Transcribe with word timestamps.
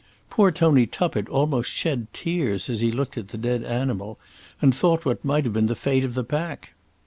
Poor 0.31 0.49
Tony 0.51 0.87
Tuppett 0.87 1.29
almost 1.29 1.69
shed 1.69 2.07
tears 2.11 2.71
as 2.71 2.79
he 2.79 2.91
looked 2.91 3.19
at 3.19 3.27
the 3.27 3.37
dead 3.37 3.63
animal, 3.63 4.17
and 4.59 4.73
thought 4.73 5.05
what 5.05 5.23
might 5.23 5.43
have 5.43 5.53
been 5.53 5.67
the 5.67 5.75
fate 5.75 6.03
of 6.03 6.15
the 6.15 6.23
pack. 6.23 6.69